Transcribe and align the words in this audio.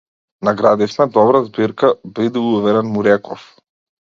Наградивме 0.47 1.07
добра 1.17 1.41
збирка, 1.49 1.93
биди 2.17 2.45
уверен, 2.55 2.91
му 2.97 3.05
реков. 3.11 3.47